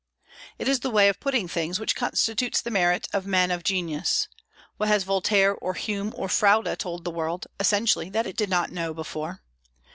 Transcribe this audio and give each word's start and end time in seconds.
It 0.57 0.67
is 0.67 0.79
the 0.79 0.89
way 0.89 1.09
of 1.09 1.19
putting 1.19 1.47
things 1.47 1.79
which 1.79 1.95
constitutes 1.95 2.59
the 2.59 2.71
merit 2.71 3.07
of 3.13 3.27
men 3.27 3.51
of 3.51 3.63
genius. 3.63 4.27
What 4.77 4.89
has 4.89 5.03
Voltaire 5.03 5.53
or 5.53 5.75
Hume 5.75 6.11
or 6.17 6.27
Froude 6.27 6.75
told 6.79 7.03
the 7.03 7.11
world, 7.11 7.45
essentially, 7.59 8.09
that 8.09 8.25
it 8.25 8.35
did 8.35 8.49
not 8.49 8.71
know 8.71 8.95
before? 8.95 9.43